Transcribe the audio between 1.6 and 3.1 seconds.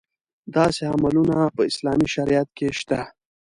اسلام او شریعت کې شته.